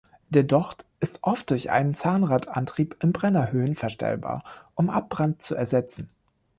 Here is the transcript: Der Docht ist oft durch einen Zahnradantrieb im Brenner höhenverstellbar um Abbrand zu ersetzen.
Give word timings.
Der 0.29 0.41
Docht 0.41 0.83
ist 0.99 1.19
oft 1.21 1.51
durch 1.51 1.69
einen 1.69 1.93
Zahnradantrieb 1.93 2.95
im 3.03 3.11
Brenner 3.11 3.51
höhenverstellbar 3.51 4.43
um 4.73 4.89
Abbrand 4.89 5.43
zu 5.43 5.53
ersetzen. 5.53 6.09